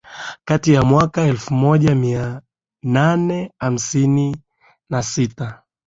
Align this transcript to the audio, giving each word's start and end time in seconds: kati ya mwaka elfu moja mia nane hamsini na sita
kati 0.45 0.73
ya 0.73 0.83
mwaka 0.83 1.21
elfu 1.23 1.53
moja 1.53 1.95
mia 1.95 2.41
nane 2.83 3.51
hamsini 3.59 4.35
na 4.89 5.03
sita 5.03 5.63